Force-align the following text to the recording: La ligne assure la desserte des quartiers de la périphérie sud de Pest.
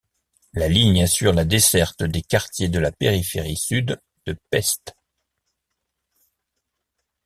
La 0.53 0.67
ligne 0.67 1.03
assure 1.03 1.31
la 1.31 1.45
desserte 1.45 2.01
des 2.01 2.23
quartiers 2.23 2.69
de 2.69 2.79
la 2.79 2.91
périphérie 2.91 3.55
sud 3.55 4.01
de 4.25 4.35
Pest. 4.49 4.95